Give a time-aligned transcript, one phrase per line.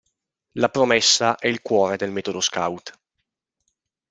[0.55, 2.99] La promessa è il cuore del metodo scout.